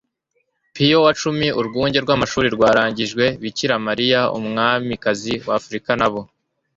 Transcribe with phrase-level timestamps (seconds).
[0.73, 6.21] piyo wa cumi, urwunge rw'amashuri rwaragijwe bikira mariya umwamikazi wa afrika n'abo